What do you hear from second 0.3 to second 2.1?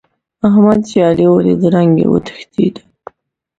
احمد چې علي وليد؛ رنګ يې